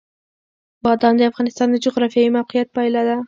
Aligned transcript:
بادام 0.83 1.13
د 1.17 1.21
افغانستان 1.31 1.67
د 1.71 1.75
جغرافیایي 1.85 2.33
موقیعت 2.37 2.67
پایله 2.75 3.01
ده. 3.07 3.15